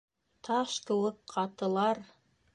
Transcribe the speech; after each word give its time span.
Таш 0.47 0.77
кеүек 0.87 1.21
ҡатылар. 1.35 2.05